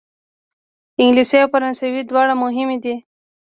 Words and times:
انګلیسي 1.01 1.37
او 1.43 1.47
فرانسوي 1.53 2.01
دواړه 2.05 2.33
مهمې 2.43 2.77
دي. 2.83 2.95